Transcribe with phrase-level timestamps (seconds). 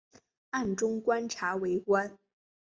[0.49, 2.17] 暗中观察围观